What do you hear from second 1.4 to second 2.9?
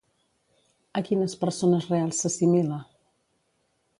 persones reals s'assimila?